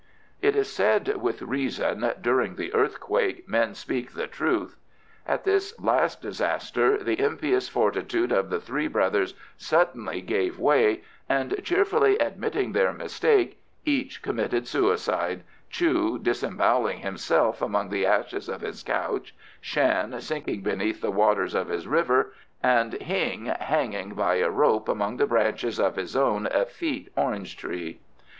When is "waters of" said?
21.11-21.67